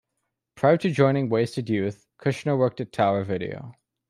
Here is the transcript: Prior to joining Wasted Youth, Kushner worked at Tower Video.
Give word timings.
Prior 0.55 0.77
to 0.77 0.89
joining 0.89 1.29
Wasted 1.29 1.69
Youth, 1.69 2.07
Kushner 2.17 2.57
worked 2.57 2.81
at 2.81 2.91
Tower 2.91 3.23
Video. 3.23 3.75